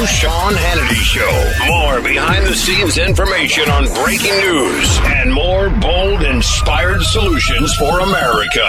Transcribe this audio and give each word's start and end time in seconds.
new 0.00 0.06
Sean 0.06 0.52
Hannity 0.54 0.94
Show. 0.94 1.66
More 1.66 2.00
behind 2.00 2.46
the 2.46 2.54
scenes 2.54 2.96
information 2.96 3.68
on 3.70 3.84
breaking 4.02 4.34
news 4.38 4.98
and 5.04 5.32
more 5.32 5.68
bold, 5.68 6.22
inspired 6.22 7.02
solutions 7.02 7.74
for 7.74 8.00
America. 8.00 8.66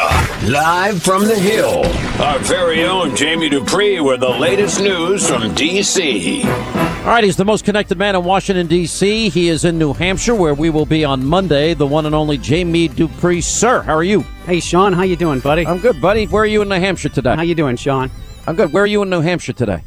Live 0.50 1.02
from 1.02 1.26
the 1.26 1.36
Hill, 1.40 1.86
our 2.22 2.40
very 2.40 2.84
own 2.84 3.16
Jamie 3.16 3.48
Dupree 3.48 4.02
with 4.02 4.20
the 4.20 4.30
latest 4.30 4.82
news 4.82 5.28
from 5.28 5.54
D.C. 5.56 6.44
All 6.44 7.08
right, 7.08 7.24
he's 7.24 7.38
the 7.38 7.46
most 7.46 7.64
connected 7.64 7.98
man 7.98 8.16
in 8.16 8.24
Washington, 8.26 8.68
D.C. 8.68 9.30
He 9.30 9.48
is 9.48 9.64
in 9.64 9.78
New 9.78 9.94
Hampshire, 9.94 10.36
where 10.36 10.54
we 10.54 10.70
will 10.70 10.86
be 10.86 11.06
on 11.06 11.26
Monday. 11.26 11.74
The 11.74 11.88
one 11.88 12.06
and 12.06 12.16
only 12.16 12.38
Jamie 12.38 12.90
Dupree. 12.90 13.42
Sir, 13.42 13.82
how 13.84 13.96
are 13.96 14.04
you? 14.04 14.22
Hey, 14.46 14.60
Sean, 14.60 14.92
how 14.92 15.04
you 15.04 15.16
doing, 15.16 15.40
buddy? 15.40 15.66
I'm 15.66 15.80
good, 15.80 16.02
buddy. 16.02 16.26
Where 16.26 16.44
are 16.44 16.48
you 16.48 16.62
in 16.62 16.68
New 16.70 16.80
Hampshire 16.80 17.10
today? 17.10 17.36
How 17.36 17.44
you 17.44 17.56
doing, 17.56 17.78
Sean? 17.78 18.12
I'm 18.48 18.56
good. 18.56 18.74
Where 18.74 18.84
are 18.84 18.88
you 18.88 19.02
in 19.04 19.10
New 19.10 19.22
Hampshire 19.22 19.54
today? 19.54 19.82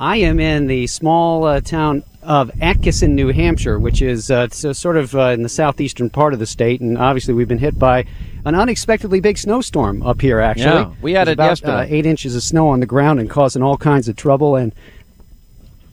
I 0.00 0.16
am 0.16 0.40
in 0.40 0.66
the 0.66 0.86
small 0.86 1.44
uh, 1.44 1.60
town 1.60 2.04
of 2.22 2.50
Atkinson, 2.62 3.14
New 3.14 3.28
Hampshire, 3.28 3.78
which 3.78 4.00
is 4.00 4.30
uh, 4.30 4.48
sort 4.48 4.96
of 4.96 5.14
uh, 5.14 5.28
in 5.28 5.42
the 5.42 5.48
southeastern 5.50 6.08
part 6.08 6.32
of 6.32 6.38
the 6.38 6.46
state, 6.46 6.80
and 6.80 6.96
obviously 6.96 7.34
we've 7.34 7.48
been 7.48 7.58
hit 7.58 7.78
by 7.78 8.06
an 8.46 8.54
unexpectedly 8.54 9.20
big 9.20 9.36
snowstorm 9.36 10.02
up 10.02 10.22
here. 10.22 10.40
Actually, 10.40 10.64
yeah, 10.64 10.92
we 11.02 11.12
had 11.12 11.28
it 11.28 11.32
about, 11.32 11.50
yesterday. 11.50 11.72
Uh, 11.72 11.86
eight 11.90 12.06
inches 12.06 12.34
of 12.34 12.42
snow 12.42 12.70
on 12.70 12.80
the 12.80 12.86
ground 12.86 13.20
and 13.20 13.28
causing 13.28 13.62
all 13.62 13.76
kinds 13.76 14.08
of 14.08 14.16
trouble. 14.16 14.56
And 14.56 14.74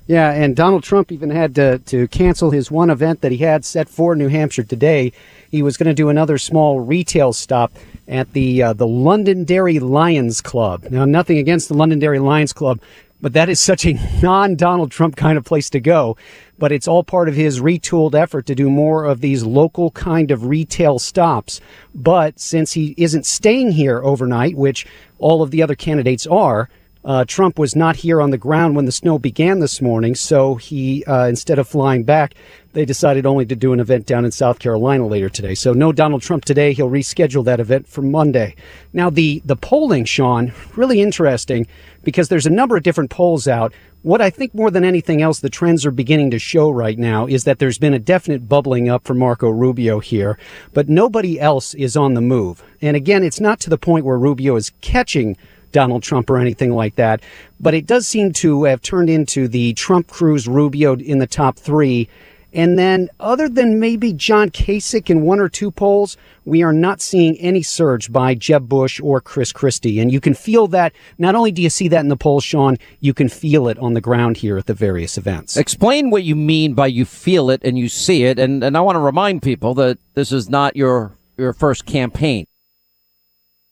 yeah, 0.07 0.31
and 0.31 0.55
Donald 0.55 0.83
Trump 0.83 1.11
even 1.11 1.29
had 1.29 1.53
to 1.55 1.79
to 1.79 2.07
cancel 2.07 2.51
his 2.51 2.71
one 2.71 2.89
event 2.89 3.19
that 3.21 3.33
he 3.33 3.39
had 3.39 3.65
set 3.65 3.89
for 3.89 4.15
New 4.15 4.29
Hampshire 4.29 4.63
today. 4.63 5.11
He 5.51 5.61
was 5.61 5.75
going 5.75 5.87
to 5.87 5.93
do 5.93 6.07
another 6.07 6.37
small 6.37 6.79
retail 6.79 7.33
stop 7.33 7.73
at 8.07 8.31
the 8.31 8.63
uh, 8.63 8.71
the 8.71 8.87
Londonderry 8.87 9.79
Lions 9.79 10.39
Club. 10.39 10.85
Now, 10.89 11.03
nothing 11.03 11.37
against 11.39 11.67
the 11.67 11.73
Londonderry 11.73 12.19
Lions 12.19 12.53
Club, 12.53 12.79
but 13.21 13.33
that 13.33 13.49
is 13.49 13.59
such 13.59 13.85
a 13.85 13.93
non 14.21 14.55
Donald 14.55 14.91
Trump 14.91 15.15
kind 15.15 15.37
of 15.37 15.45
place 15.45 15.69
to 15.71 15.79
go. 15.79 16.17
But 16.59 16.71
it's 16.71 16.87
all 16.87 17.03
part 17.03 17.29
of 17.29 17.35
his 17.35 17.59
retooled 17.59 18.15
effort 18.15 18.45
to 18.47 18.55
do 18.55 18.69
more 18.69 19.05
of 19.05 19.21
these 19.21 19.43
local 19.43 19.91
kind 19.91 20.31
of 20.31 20.45
retail 20.45 20.99
stops. 20.99 21.61
But 21.93 22.39
since 22.39 22.73
he 22.73 22.95
isn't 22.97 23.25
staying 23.25 23.71
here 23.71 24.01
overnight, 24.03 24.55
which 24.55 24.87
all 25.19 25.41
of 25.41 25.51
the 25.51 25.61
other 25.61 25.75
candidates 25.75 26.25
are, 26.27 26.69
uh, 27.05 27.25
Trump 27.25 27.57
was 27.57 27.75
not 27.75 27.95
here 27.97 28.21
on 28.21 28.31
the 28.31 28.37
ground 28.37 28.75
when 28.75 28.85
the 28.85 28.91
snow 28.91 29.17
began 29.19 29.59
this 29.59 29.81
morning, 29.81 30.15
so 30.15 30.55
he, 30.55 31.03
uh, 31.05 31.27
instead 31.27 31.59
of 31.59 31.67
flying 31.67 32.03
back, 32.03 32.33
they 32.73 32.85
decided 32.85 33.25
only 33.25 33.45
to 33.45 33.55
do 33.55 33.73
an 33.73 33.79
event 33.79 34.05
down 34.05 34.23
in 34.23 34.31
South 34.31 34.59
Carolina 34.59 35.07
later 35.07 35.29
today. 35.29 35.55
So 35.55 35.73
no 35.73 35.91
Donald 35.91 36.21
Trump 36.21 36.45
today. 36.45 36.73
He'll 36.73 36.91
reschedule 36.91 37.43
that 37.45 37.59
event 37.59 37.87
for 37.87 38.03
Monday. 38.03 38.55
Now 38.93 39.09
the 39.09 39.41
the 39.45 39.55
polling, 39.55 40.05
Sean, 40.05 40.53
really 40.75 41.01
interesting 41.01 41.65
because 42.03 42.29
there's 42.29 42.45
a 42.45 42.51
number 42.51 42.77
of 42.77 42.83
different 42.83 43.09
polls 43.09 43.47
out. 43.47 43.73
What 44.03 44.21
I 44.21 44.29
think 44.29 44.53
more 44.53 44.69
than 44.69 44.85
anything 44.85 45.21
else, 45.21 45.39
the 45.39 45.49
trends 45.49 45.85
are 45.85 45.91
beginning 45.91 46.31
to 46.31 46.39
show 46.39 46.69
right 46.69 46.97
now 46.97 47.25
is 47.25 47.45
that 47.45 47.57
there's 47.59 47.79
been 47.79 47.95
a 47.95 47.99
definite 47.99 48.47
bubbling 48.47 48.87
up 48.89 49.05
for 49.05 49.15
Marco 49.15 49.49
Rubio 49.49 49.99
here, 49.99 50.37
but 50.71 50.87
nobody 50.87 51.39
else 51.39 51.73
is 51.73 51.97
on 51.97 52.13
the 52.13 52.21
move. 52.21 52.63
And 52.79 52.95
again, 52.95 53.23
it's 53.23 53.39
not 53.39 53.59
to 53.61 53.69
the 53.69 53.77
point 53.77 54.05
where 54.05 54.19
Rubio 54.19 54.55
is 54.55 54.71
catching 54.81 55.35
Donald 55.71 56.03
Trump 56.03 56.29
or 56.29 56.37
anything 56.37 56.73
like 56.73 56.95
that, 56.95 57.21
but 57.59 57.73
it 57.73 57.85
does 57.85 58.07
seem 58.07 58.33
to 58.33 58.63
have 58.65 58.81
turned 58.81 59.09
into 59.09 59.47
the 59.47 59.73
Trump 59.73 60.07
Cruz 60.07 60.47
Rubio 60.47 60.95
in 60.95 61.19
the 61.19 61.27
top 61.27 61.57
three 61.57 62.09
and 62.57 62.79
then, 62.79 63.09
other 63.19 63.49
than 63.49 63.79
maybe 63.79 64.13
John 64.13 64.49
Kasich 64.49 65.09
in 65.09 65.21
one 65.21 65.39
or 65.39 65.49
two 65.49 65.69
polls, 65.69 66.15
we 66.45 66.63
are 66.63 66.73
not 66.73 67.01
seeing 67.01 67.37
any 67.37 67.61
surge 67.61 68.11
by 68.11 68.35
Jeb 68.35 68.69
Bush 68.69 69.01
or 69.01 69.19
Chris 69.19 69.51
Christie. 69.51 69.99
And 69.99 70.11
you 70.11 70.21
can 70.21 70.33
feel 70.33 70.67
that. 70.69 70.93
Not 71.17 71.35
only 71.35 71.51
do 71.51 71.61
you 71.61 71.69
see 71.69 71.87
that 71.89 71.99
in 71.99 72.07
the 72.07 72.17
polls, 72.17 72.43
Sean, 72.43 72.77
you 72.99 73.13
can 73.13 73.27
feel 73.27 73.67
it 73.67 73.77
on 73.79 73.93
the 73.93 74.01
ground 74.01 74.37
here 74.37 74.57
at 74.57 74.65
the 74.65 74.73
various 74.73 75.17
events. 75.17 75.57
Explain 75.57 76.09
what 76.09 76.23
you 76.23 76.35
mean 76.35 76.73
by 76.73 76.87
you 76.87 77.05
feel 77.05 77.49
it 77.49 77.61
and 77.63 77.77
you 77.77 77.89
see 77.89 78.23
it. 78.23 78.39
And, 78.39 78.63
and 78.63 78.77
I 78.77 78.81
want 78.81 78.95
to 78.95 79.01
remind 79.01 79.43
people 79.43 79.73
that 79.75 79.99
this 80.13 80.31
is 80.31 80.49
not 80.49 80.75
your, 80.75 81.11
your 81.37 81.53
first 81.53 81.85
campaign. 81.85 82.47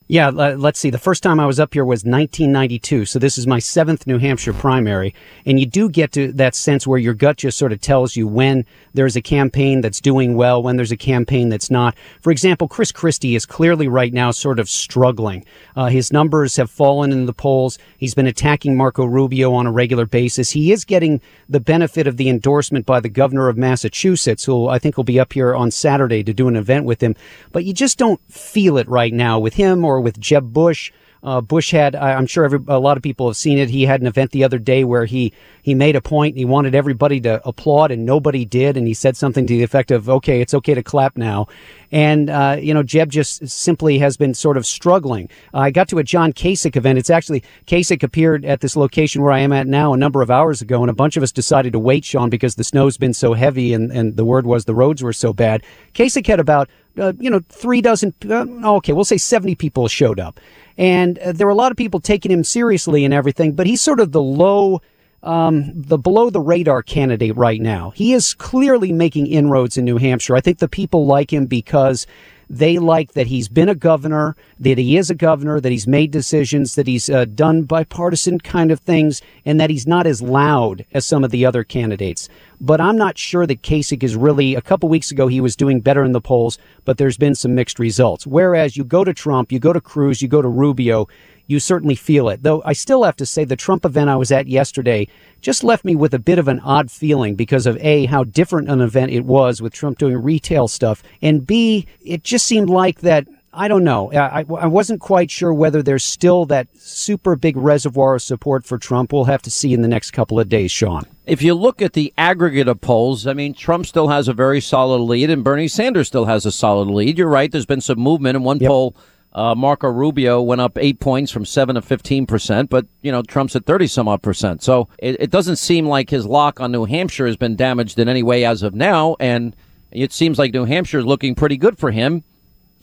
Yeah, 0.08 0.28
let's 0.28 0.78
see. 0.78 0.90
The 0.90 0.98
first 0.98 1.24
time 1.24 1.40
I 1.40 1.46
was 1.46 1.58
up 1.58 1.74
here 1.74 1.84
was 1.84 2.04
1992. 2.04 3.06
So 3.06 3.18
this 3.18 3.36
is 3.36 3.46
my 3.48 3.58
seventh 3.58 4.06
New 4.06 4.18
Hampshire 4.18 4.52
primary. 4.52 5.12
And 5.44 5.58
you 5.58 5.66
do 5.66 5.88
get 5.88 6.12
to 6.12 6.30
that 6.34 6.54
sense 6.54 6.86
where 6.86 6.98
your 6.98 7.12
gut 7.12 7.38
just 7.38 7.58
sort 7.58 7.72
of 7.72 7.80
tells 7.80 8.14
you 8.14 8.28
when 8.28 8.64
there's 8.94 9.16
a 9.16 9.20
campaign 9.20 9.80
that's 9.80 10.00
doing 10.00 10.36
well, 10.36 10.62
when 10.62 10.76
there's 10.76 10.92
a 10.92 10.96
campaign 10.96 11.48
that's 11.48 11.72
not. 11.72 11.96
For 12.20 12.30
example, 12.30 12.68
Chris 12.68 12.92
Christie 12.92 13.34
is 13.34 13.44
clearly 13.44 13.88
right 13.88 14.12
now 14.12 14.30
sort 14.30 14.60
of 14.60 14.68
struggling. 14.68 15.44
Uh, 15.74 15.86
his 15.86 16.12
numbers 16.12 16.54
have 16.54 16.70
fallen 16.70 17.10
in 17.10 17.26
the 17.26 17.32
polls. 17.32 17.76
He's 17.98 18.14
been 18.14 18.28
attacking 18.28 18.76
Marco 18.76 19.04
Rubio 19.04 19.52
on 19.54 19.66
a 19.66 19.72
regular 19.72 20.06
basis. 20.06 20.50
He 20.50 20.70
is 20.70 20.84
getting 20.84 21.20
the 21.48 21.58
benefit 21.58 22.06
of 22.06 22.16
the 22.16 22.28
endorsement 22.28 22.86
by 22.86 23.00
the 23.00 23.08
governor 23.08 23.48
of 23.48 23.56
Massachusetts, 23.56 24.44
who 24.44 24.68
I 24.68 24.78
think 24.78 24.96
will 24.96 25.04
be 25.04 25.18
up 25.18 25.32
here 25.32 25.52
on 25.52 25.72
Saturday 25.72 26.22
to 26.22 26.32
do 26.32 26.46
an 26.46 26.54
event 26.54 26.84
with 26.84 27.02
him. 27.02 27.16
But 27.50 27.64
you 27.64 27.74
just 27.74 27.98
don't 27.98 28.20
feel 28.30 28.78
it 28.78 28.88
right 28.88 29.12
now 29.12 29.40
with 29.40 29.54
him 29.54 29.84
or 29.84 29.95
with 30.00 30.20
Jeb 30.20 30.52
Bush. 30.52 30.92
Uh, 31.26 31.40
Bush 31.40 31.72
had, 31.72 31.96
I'm 31.96 32.26
sure 32.26 32.44
every, 32.44 32.60
a 32.68 32.78
lot 32.78 32.96
of 32.96 33.02
people 33.02 33.26
have 33.26 33.36
seen 33.36 33.58
it. 33.58 33.68
He 33.68 33.84
had 33.84 34.00
an 34.00 34.06
event 34.06 34.30
the 34.30 34.44
other 34.44 34.60
day 34.60 34.84
where 34.84 35.04
he, 35.06 35.32
he 35.60 35.74
made 35.74 35.96
a 35.96 36.00
point 36.00 36.36
he 36.36 36.44
wanted 36.44 36.76
everybody 36.76 37.20
to 37.22 37.46
applaud 37.46 37.90
and 37.90 38.06
nobody 38.06 38.44
did. 38.44 38.76
And 38.76 38.86
he 38.86 38.94
said 38.94 39.16
something 39.16 39.44
to 39.44 39.52
the 39.52 39.64
effect 39.64 39.90
of, 39.90 40.08
okay, 40.08 40.40
it's 40.40 40.54
okay 40.54 40.74
to 40.74 40.84
clap 40.84 41.16
now. 41.16 41.48
And, 41.90 42.30
uh, 42.30 42.58
you 42.60 42.72
know, 42.72 42.84
Jeb 42.84 43.10
just 43.10 43.48
simply 43.48 43.98
has 43.98 44.16
been 44.16 44.34
sort 44.34 44.56
of 44.56 44.64
struggling. 44.64 45.28
Uh, 45.52 45.58
I 45.58 45.70
got 45.72 45.88
to 45.88 45.98
a 45.98 46.04
John 46.04 46.32
Kasich 46.32 46.76
event. 46.76 46.96
It's 46.96 47.10
actually, 47.10 47.42
Kasich 47.66 48.04
appeared 48.04 48.44
at 48.44 48.60
this 48.60 48.76
location 48.76 49.20
where 49.20 49.32
I 49.32 49.40
am 49.40 49.52
at 49.52 49.66
now 49.66 49.92
a 49.92 49.96
number 49.96 50.22
of 50.22 50.30
hours 50.30 50.62
ago. 50.62 50.80
And 50.80 50.90
a 50.90 50.94
bunch 50.94 51.16
of 51.16 51.24
us 51.24 51.32
decided 51.32 51.72
to 51.72 51.80
wait, 51.80 52.04
Sean, 52.04 52.30
because 52.30 52.54
the 52.54 52.62
snow's 52.62 52.96
been 52.96 53.14
so 53.14 53.34
heavy 53.34 53.74
and, 53.74 53.90
and 53.90 54.16
the 54.16 54.24
word 54.24 54.46
was 54.46 54.64
the 54.64 54.76
roads 54.76 55.02
were 55.02 55.12
so 55.12 55.32
bad. 55.32 55.64
Kasich 55.92 56.28
had 56.28 56.38
about 56.38 56.68
uh, 56.98 57.12
you 57.18 57.30
know, 57.30 57.40
three 57.48 57.80
dozen, 57.80 58.14
uh, 58.28 58.46
okay, 58.76 58.92
we'll 58.92 59.04
say 59.04 59.18
70 59.18 59.54
people 59.56 59.88
showed 59.88 60.18
up. 60.18 60.40
And 60.78 61.18
uh, 61.18 61.32
there 61.32 61.46
were 61.46 61.52
a 61.52 61.56
lot 61.56 61.70
of 61.70 61.76
people 61.76 62.00
taking 62.00 62.30
him 62.30 62.44
seriously 62.44 63.04
and 63.04 63.14
everything, 63.14 63.52
but 63.52 63.66
he's 63.66 63.80
sort 63.80 64.00
of 64.00 64.12
the 64.12 64.22
low, 64.22 64.82
um, 65.22 65.72
the 65.74 65.98
below 65.98 66.30
the 66.30 66.40
radar 66.40 66.82
candidate 66.82 67.36
right 67.36 67.60
now. 67.60 67.90
He 67.90 68.12
is 68.12 68.34
clearly 68.34 68.92
making 68.92 69.26
inroads 69.26 69.76
in 69.76 69.84
New 69.84 69.98
Hampshire. 69.98 70.36
I 70.36 70.40
think 70.40 70.58
the 70.58 70.68
people 70.68 71.06
like 71.06 71.32
him 71.32 71.46
because 71.46 72.06
they 72.48 72.78
like 72.78 73.12
that 73.12 73.26
he's 73.26 73.48
been 73.48 73.68
a 73.68 73.74
governor, 73.74 74.36
that 74.60 74.78
he 74.78 74.96
is 74.96 75.10
a 75.10 75.14
governor, 75.14 75.60
that 75.60 75.72
he's 75.72 75.86
made 75.86 76.10
decisions, 76.10 76.74
that 76.76 76.86
he's 76.86 77.10
uh, 77.10 77.24
done 77.24 77.62
bipartisan 77.62 78.38
kind 78.38 78.70
of 78.70 78.80
things, 78.80 79.20
and 79.44 79.60
that 79.60 79.70
he's 79.70 79.86
not 79.86 80.06
as 80.06 80.22
loud 80.22 80.84
as 80.92 81.04
some 81.04 81.24
of 81.24 81.30
the 81.30 81.44
other 81.44 81.64
candidates. 81.64 82.28
But 82.60 82.80
I'm 82.80 82.96
not 82.96 83.18
sure 83.18 83.46
that 83.46 83.62
Kasich 83.62 84.02
is 84.02 84.16
really, 84.16 84.54
a 84.54 84.62
couple 84.62 84.88
weeks 84.88 85.10
ago, 85.10 85.26
he 85.26 85.40
was 85.40 85.56
doing 85.56 85.80
better 85.80 86.04
in 86.04 86.12
the 86.12 86.20
polls, 86.20 86.58
but 86.84 86.96
there's 86.96 87.18
been 87.18 87.34
some 87.34 87.54
mixed 87.54 87.78
results. 87.78 88.26
Whereas 88.26 88.76
you 88.76 88.84
go 88.84 89.04
to 89.04 89.12
Trump, 89.12 89.52
you 89.52 89.58
go 89.58 89.72
to 89.72 89.80
Cruz, 89.80 90.22
you 90.22 90.28
go 90.28 90.40
to 90.40 90.48
Rubio, 90.48 91.06
you 91.46 91.60
certainly 91.60 91.94
feel 91.94 92.28
it. 92.28 92.42
Though 92.42 92.62
I 92.64 92.72
still 92.72 93.04
have 93.04 93.16
to 93.16 93.26
say 93.26 93.44
the 93.44 93.56
Trump 93.56 93.84
event 93.84 94.10
I 94.10 94.16
was 94.16 94.32
at 94.32 94.46
yesterday 94.46 95.06
just 95.40 95.62
left 95.62 95.84
me 95.84 95.94
with 95.94 96.14
a 96.14 96.18
bit 96.18 96.38
of 96.38 96.48
an 96.48 96.60
odd 96.60 96.90
feeling 96.90 97.34
because 97.34 97.66
of 97.66 97.76
A, 97.78 98.06
how 98.06 98.24
different 98.24 98.68
an 98.68 98.80
event 98.80 99.12
it 99.12 99.24
was 99.24 99.62
with 99.62 99.72
Trump 99.72 99.98
doing 99.98 100.16
retail 100.16 100.66
stuff, 100.66 101.02
and 101.22 101.46
B, 101.46 101.86
it 102.00 102.24
just 102.24 102.46
seemed 102.46 102.70
like 102.70 103.00
that 103.02 103.28
I 103.56 103.68
don't 103.68 103.84
know. 103.84 104.12
I, 104.12 104.44
I 104.48 104.66
wasn't 104.66 105.00
quite 105.00 105.30
sure 105.30 105.52
whether 105.52 105.82
there's 105.82 106.04
still 106.04 106.44
that 106.46 106.68
super 106.76 107.36
big 107.36 107.56
reservoir 107.56 108.16
of 108.16 108.22
support 108.22 108.64
for 108.64 108.78
Trump. 108.78 109.12
We'll 109.12 109.24
have 109.24 109.42
to 109.42 109.50
see 109.50 109.72
in 109.72 109.82
the 109.82 109.88
next 109.88 110.10
couple 110.10 110.38
of 110.38 110.48
days, 110.48 110.70
Sean. 110.70 111.04
If 111.24 111.42
you 111.42 111.54
look 111.54 111.82
at 111.82 111.94
the 111.94 112.12
aggregate 112.16 112.68
of 112.68 112.80
polls, 112.80 113.26
I 113.26 113.32
mean, 113.32 113.54
Trump 113.54 113.86
still 113.86 114.08
has 114.08 114.28
a 114.28 114.32
very 114.32 114.60
solid 114.60 114.98
lead 114.98 115.30
and 115.30 115.42
Bernie 115.42 115.68
Sanders 115.68 116.06
still 116.06 116.26
has 116.26 116.46
a 116.46 116.52
solid 116.52 116.88
lead. 116.88 117.18
You're 117.18 117.28
right. 117.28 117.50
There's 117.50 117.66
been 117.66 117.80
some 117.80 117.98
movement 117.98 118.36
in 118.36 118.44
one 118.44 118.58
yep. 118.58 118.68
poll 118.68 118.94
uh, 119.36 119.54
Marco 119.54 119.88
Rubio 119.88 120.40
went 120.40 120.62
up 120.62 120.78
eight 120.78 120.98
points 120.98 121.30
from 121.30 121.44
seven 121.44 121.74
to 121.74 121.82
15 121.82 122.26
percent, 122.26 122.70
but 122.70 122.86
you 123.02 123.12
know 123.12 123.22
Trump's 123.22 123.54
at 123.54 123.66
30 123.66 123.86
some 123.86 124.08
odd 124.08 124.22
percent. 124.22 124.62
So 124.62 124.88
it, 124.98 125.20
it 125.20 125.30
doesn't 125.30 125.56
seem 125.56 125.86
like 125.86 126.08
his 126.08 126.24
lock 126.24 126.58
on 126.58 126.72
New 126.72 126.86
Hampshire 126.86 127.26
has 127.26 127.36
been 127.36 127.54
damaged 127.54 127.98
in 127.98 128.08
any 128.08 128.22
way 128.22 128.46
as 128.46 128.62
of 128.62 128.74
now, 128.74 129.14
and 129.20 129.54
it 129.92 130.12
seems 130.12 130.38
like 130.38 130.54
New 130.54 130.64
Hampshire 130.64 131.00
is 131.00 131.04
looking 131.04 131.34
pretty 131.34 131.58
good 131.58 131.78
for 131.78 131.90
him. 131.90 132.24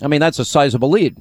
I 0.01 0.07
mean, 0.07 0.19
that's 0.19 0.39
a 0.39 0.45
sizable 0.45 0.89
lead. 0.89 1.17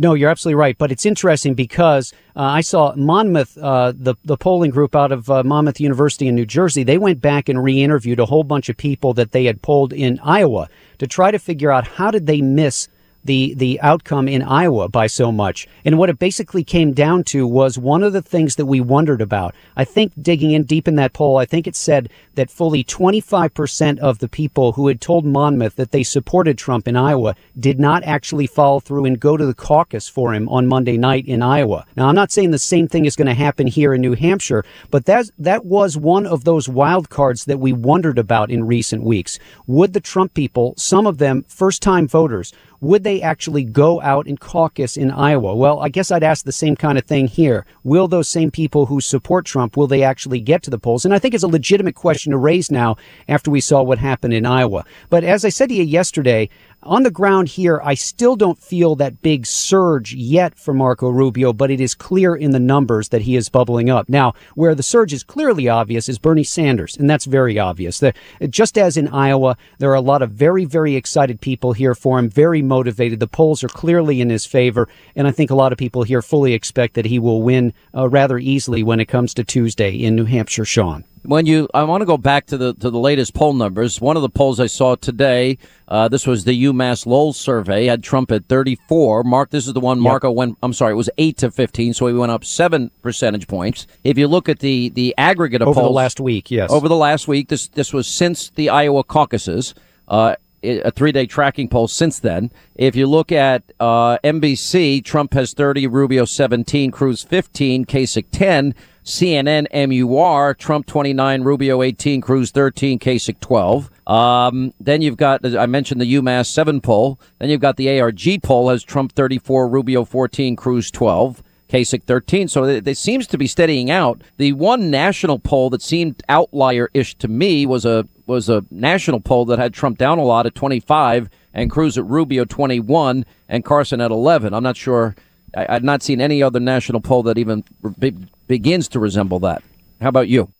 No, 0.00 0.14
you're 0.14 0.30
absolutely 0.30 0.54
right. 0.54 0.78
But 0.78 0.92
it's 0.92 1.04
interesting 1.04 1.54
because 1.54 2.12
uh, 2.36 2.42
I 2.42 2.60
saw 2.60 2.94
Monmouth, 2.94 3.58
uh, 3.58 3.92
the 3.96 4.14
the 4.24 4.36
polling 4.36 4.70
group 4.70 4.94
out 4.94 5.10
of 5.10 5.28
uh, 5.28 5.42
Monmouth 5.42 5.80
University 5.80 6.28
in 6.28 6.36
New 6.36 6.46
Jersey. 6.46 6.84
They 6.84 6.98
went 6.98 7.20
back 7.20 7.48
and 7.48 7.62
re-interviewed 7.62 8.20
a 8.20 8.26
whole 8.26 8.44
bunch 8.44 8.68
of 8.68 8.76
people 8.76 9.12
that 9.14 9.32
they 9.32 9.44
had 9.44 9.60
polled 9.60 9.92
in 9.92 10.20
Iowa 10.22 10.68
to 10.98 11.06
try 11.08 11.32
to 11.32 11.38
figure 11.38 11.72
out 11.72 11.86
how 11.86 12.12
did 12.12 12.26
they 12.26 12.40
miss 12.40 12.88
the 13.24 13.54
the 13.54 13.80
outcome 13.80 14.28
in 14.28 14.42
Iowa 14.42 14.88
by 14.88 15.06
so 15.06 15.30
much. 15.32 15.66
And 15.84 15.98
what 15.98 16.10
it 16.10 16.18
basically 16.18 16.64
came 16.64 16.92
down 16.92 17.24
to 17.24 17.46
was 17.46 17.78
one 17.78 18.02
of 18.02 18.12
the 18.12 18.22
things 18.22 18.56
that 18.56 18.66
we 18.66 18.80
wondered 18.80 19.20
about. 19.20 19.54
I 19.76 19.84
think 19.84 20.12
digging 20.20 20.52
in 20.52 20.64
deep 20.64 20.88
in 20.88 20.96
that 20.96 21.12
poll, 21.12 21.36
I 21.36 21.44
think 21.44 21.66
it 21.66 21.76
said 21.76 22.10
that 22.34 22.50
fully 22.50 22.84
25% 22.84 23.98
of 23.98 24.18
the 24.18 24.28
people 24.28 24.72
who 24.72 24.88
had 24.88 25.00
told 25.00 25.24
Monmouth 25.24 25.76
that 25.76 25.90
they 25.90 26.02
supported 26.02 26.56
Trump 26.56 26.88
in 26.88 26.96
Iowa 26.96 27.34
did 27.58 27.78
not 27.78 28.02
actually 28.04 28.46
follow 28.46 28.80
through 28.80 29.04
and 29.04 29.20
go 29.20 29.36
to 29.36 29.46
the 29.46 29.54
caucus 29.54 30.08
for 30.08 30.32
him 30.32 30.48
on 30.48 30.66
Monday 30.66 30.96
night 30.96 31.26
in 31.26 31.42
Iowa. 31.42 31.84
Now, 31.96 32.08
I'm 32.08 32.14
not 32.14 32.30
saying 32.30 32.50
the 32.50 32.58
same 32.58 32.88
thing 32.88 33.04
is 33.04 33.16
going 33.16 33.26
to 33.26 33.34
happen 33.34 33.66
here 33.66 33.94
in 33.94 34.00
New 34.00 34.14
Hampshire, 34.14 34.64
but 34.90 35.06
that 35.06 35.30
that 35.38 35.64
was 35.64 35.96
one 35.96 36.26
of 36.26 36.44
those 36.44 36.68
wild 36.68 37.10
cards 37.10 37.44
that 37.46 37.58
we 37.58 37.72
wondered 37.72 38.18
about 38.18 38.50
in 38.50 38.64
recent 38.64 39.02
weeks. 39.02 39.38
Would 39.66 39.92
the 39.92 40.00
Trump 40.00 40.34
people, 40.34 40.74
some 40.76 41.06
of 41.06 41.18
them 41.18 41.44
first-time 41.48 42.08
voters, 42.08 42.52
would 42.80 43.04
they 43.04 43.20
actually 43.20 43.64
go 43.64 44.00
out 44.02 44.26
and 44.26 44.38
caucus 44.38 44.96
in 44.96 45.10
Iowa? 45.10 45.54
Well, 45.54 45.80
I 45.80 45.88
guess 45.88 46.10
I'd 46.10 46.22
ask 46.22 46.44
the 46.44 46.52
same 46.52 46.76
kind 46.76 46.98
of 46.98 47.04
thing 47.04 47.26
here. 47.26 47.66
Will 47.82 48.08
those 48.08 48.28
same 48.28 48.50
people 48.50 48.86
who 48.86 49.00
support 49.00 49.46
Trump, 49.46 49.76
will 49.76 49.86
they 49.86 50.02
actually 50.02 50.40
get 50.40 50.62
to 50.62 50.70
the 50.70 50.78
polls? 50.78 51.04
And 51.04 51.14
I 51.14 51.18
think 51.18 51.34
it's 51.34 51.44
a 51.44 51.48
legitimate 51.48 51.94
question 51.94 52.32
to 52.32 52.38
raise 52.38 52.70
now 52.70 52.96
after 53.28 53.50
we 53.50 53.60
saw 53.60 53.82
what 53.82 53.98
happened 53.98 54.34
in 54.34 54.46
Iowa. 54.46 54.84
But 55.10 55.24
as 55.24 55.44
I 55.44 55.48
said 55.48 55.68
to 55.70 55.74
you 55.74 55.82
yesterday, 55.84 56.48
on 56.82 57.02
the 57.02 57.10
ground 57.10 57.48
here, 57.48 57.80
I 57.82 57.94
still 57.94 58.36
don't 58.36 58.58
feel 58.58 58.94
that 58.96 59.20
big 59.20 59.46
surge 59.46 60.14
yet 60.14 60.56
for 60.56 60.72
Marco 60.72 61.08
Rubio, 61.08 61.52
but 61.52 61.70
it 61.70 61.80
is 61.80 61.94
clear 61.94 62.36
in 62.36 62.52
the 62.52 62.60
numbers 62.60 63.08
that 63.08 63.22
he 63.22 63.34
is 63.34 63.48
bubbling 63.48 63.90
up. 63.90 64.08
Now, 64.08 64.34
where 64.54 64.74
the 64.74 64.82
surge 64.82 65.12
is 65.12 65.24
clearly 65.24 65.68
obvious 65.68 66.08
is 66.08 66.18
Bernie 66.18 66.44
Sanders, 66.44 66.96
and 66.96 67.10
that's 67.10 67.24
very 67.24 67.58
obvious. 67.58 67.98
The, 67.98 68.14
just 68.48 68.78
as 68.78 68.96
in 68.96 69.08
Iowa, 69.08 69.56
there 69.78 69.90
are 69.90 69.94
a 69.94 70.00
lot 70.00 70.22
of 70.22 70.30
very, 70.30 70.64
very 70.64 70.94
excited 70.94 71.40
people 71.40 71.72
here 71.72 71.96
for 71.96 72.18
him, 72.18 72.30
very 72.30 72.62
motivated. 72.62 73.18
The 73.18 73.26
polls 73.26 73.64
are 73.64 73.68
clearly 73.68 74.20
in 74.20 74.30
his 74.30 74.46
favor, 74.46 74.88
and 75.16 75.26
I 75.26 75.32
think 75.32 75.50
a 75.50 75.56
lot 75.56 75.72
of 75.72 75.78
people 75.78 76.04
here 76.04 76.22
fully 76.22 76.54
expect 76.54 76.94
that 76.94 77.06
he 77.06 77.18
will 77.18 77.42
win 77.42 77.74
uh, 77.94 78.08
rather 78.08 78.38
easily 78.38 78.84
when 78.84 79.00
it 79.00 79.08
comes 79.08 79.34
to 79.34 79.44
Tuesday 79.44 79.90
in 79.90 80.14
New 80.14 80.26
Hampshire, 80.26 80.64
Sean 80.64 81.04
when 81.22 81.46
you 81.46 81.68
I 81.74 81.84
want 81.84 82.02
to 82.02 82.06
go 82.06 82.16
back 82.16 82.46
to 82.46 82.56
the 82.56 82.74
to 82.74 82.90
the 82.90 82.98
latest 82.98 83.34
poll 83.34 83.52
numbers. 83.52 84.00
One 84.00 84.16
of 84.16 84.22
the 84.22 84.28
polls 84.28 84.60
I 84.60 84.66
saw 84.66 84.94
today, 84.94 85.58
uh, 85.86 86.08
this 86.08 86.26
was 86.26 86.44
the 86.44 86.64
UMass 86.64 87.06
Lowell 87.06 87.32
survey, 87.32 87.86
had 87.86 88.02
Trump 88.02 88.30
at 88.32 88.46
34. 88.46 89.24
Mark, 89.24 89.50
this 89.50 89.66
is 89.66 89.72
the 89.72 89.80
one 89.80 90.00
Marco 90.00 90.30
yep. 90.30 90.36
went. 90.36 90.58
I'm 90.62 90.72
sorry, 90.72 90.92
it 90.92 90.96
was 90.96 91.10
eight 91.18 91.36
to 91.38 91.50
15, 91.50 91.94
so 91.94 92.06
he 92.06 92.14
went 92.14 92.32
up 92.32 92.44
seven 92.44 92.90
percentage 93.02 93.46
points. 93.46 93.86
If 94.04 94.18
you 94.18 94.28
look 94.28 94.48
at 94.48 94.60
the 94.60 94.90
the 94.90 95.14
aggregate 95.18 95.62
of 95.62 95.68
over 95.68 95.80
polls 95.80 95.90
the 95.90 95.94
last 95.94 96.20
week, 96.20 96.50
yes, 96.50 96.70
over 96.70 96.88
the 96.88 96.96
last 96.96 97.28
week, 97.28 97.48
this 97.48 97.68
this 97.68 97.92
was 97.92 98.06
since 98.06 98.50
the 98.50 98.70
Iowa 98.70 99.04
caucuses. 99.04 99.74
Uh, 100.06 100.36
a 100.62 100.90
three 100.90 101.12
day 101.12 101.26
tracking 101.26 101.68
poll 101.68 101.88
since 101.88 102.18
then. 102.18 102.50
If 102.74 102.96
you 102.96 103.06
look 103.06 103.30
at 103.30 103.62
uh, 103.78 104.18
NBC, 104.24 105.04
Trump 105.04 105.34
has 105.34 105.52
30, 105.52 105.86
Rubio 105.86 106.24
17, 106.24 106.90
Cruz 106.90 107.22
15, 107.22 107.84
Kasich 107.84 108.26
10. 108.32 108.74
CNN 109.08 109.66
MUR, 109.72 110.52
Trump 110.52 110.84
29, 110.84 111.42
Rubio 111.42 111.82
18, 111.82 112.20
Cruz 112.20 112.50
13, 112.50 112.98
Kasich 112.98 113.40
12. 113.40 113.90
Um, 114.06 114.74
then 114.78 115.00
you've 115.00 115.16
got, 115.16 115.46
I 115.56 115.64
mentioned 115.64 116.02
the 116.02 116.14
UMass 116.14 116.46
7 116.46 116.82
poll. 116.82 117.18
Then 117.38 117.48
you've 117.48 117.62
got 117.62 117.78
the 117.78 117.98
ARG 117.98 118.42
poll 118.42 118.68
has 118.68 118.82
Trump 118.82 119.12
34, 119.12 119.66
Rubio 119.66 120.04
14, 120.04 120.56
Cruz 120.56 120.90
12. 120.90 121.42
Kasich 121.70 122.02
13. 122.04 122.48
So 122.48 122.64
it, 122.64 122.96
seems 122.96 123.26
to 123.26 123.38
be 123.38 123.46
steadying 123.46 123.90
out. 123.90 124.22
The 124.38 124.52
one 124.54 124.90
national 124.90 125.38
poll 125.38 125.68
that 125.70 125.82
seemed 125.82 126.22
outlier-ish 126.28 127.14
to 127.16 127.28
me 127.28 127.66
was 127.66 127.84
a 127.84 128.08
was 128.26 128.48
a 128.48 128.64
national 128.70 129.20
poll 129.20 129.44
that 129.46 129.58
had 129.58 129.74
Trump 129.74 129.98
down 129.98 130.18
a 130.18 130.22
lot 130.22 130.46
at 130.46 130.54
25 130.54 131.30
and 131.54 131.70
Cruz 131.70 131.96
at 131.96 132.04
Rubio 132.04 132.44
21 132.44 133.24
and 133.48 133.64
Carson 133.64 134.00
at 134.00 134.10
11. 134.10 134.54
I'm 134.54 134.62
not 134.62 134.76
sure. 134.76 135.14
I, 135.56 135.66
I've 135.68 135.84
not 135.84 136.02
seen 136.02 136.20
any 136.20 136.42
other 136.42 136.60
national 136.60 137.00
poll 137.00 137.22
that 137.24 137.38
even 137.38 137.64
be, 137.98 138.10
begins 138.46 138.88
to 138.88 139.00
resemble 139.00 139.38
that. 139.40 139.62
How 140.00 140.08
about 140.08 140.28
you? 140.28 140.52